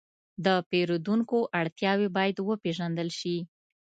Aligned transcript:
د 0.45 0.47
پیرودونکو 0.69 1.37
اړتیاوې 1.59 2.07
باید 2.17 2.37
وپېژندل 2.49 3.09
شي. 3.19 3.37